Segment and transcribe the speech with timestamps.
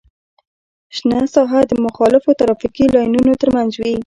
[0.95, 3.93] شنه ساحه د مخالفو ترافیکي لاینونو ترمنځ وي